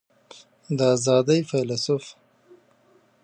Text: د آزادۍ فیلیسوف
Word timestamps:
د 0.77 0.79
آزادۍ 0.95 1.39
فیلیسوف 1.49 2.05